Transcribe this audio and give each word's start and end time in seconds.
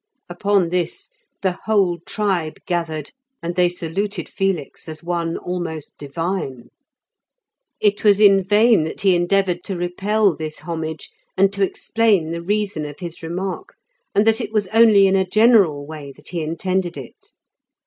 Upon 0.29 0.69
this 0.69 1.09
the 1.43 1.51
whole 1.65 1.99
tribe 2.07 2.55
gathered, 2.65 3.11
and 3.43 3.53
they 3.55 3.69
saluted 3.69 4.27
Felix 4.27 4.89
as 4.89 5.03
one 5.03 5.37
almost 5.37 5.91
divine. 5.99 6.71
It 7.79 8.03
was 8.03 8.19
in 8.19 8.41
vain 8.43 8.81
that 8.81 9.01
he 9.01 9.15
endeavoured 9.15 9.63
to 9.65 9.75
repel 9.77 10.35
this 10.35 10.61
homage, 10.61 11.11
and 11.37 11.53
to 11.53 11.61
explain 11.61 12.31
the 12.31 12.41
reason 12.41 12.83
of 12.83 12.97
his 12.97 13.21
remark, 13.21 13.75
and 14.15 14.25
that 14.25 14.41
it 14.41 14.51
was 14.51 14.67
only 14.69 15.05
in 15.05 15.15
a 15.15 15.23
general 15.23 15.85
way 15.85 16.11
that 16.13 16.29
he 16.29 16.41
intended 16.41 16.97
it. 16.97 17.33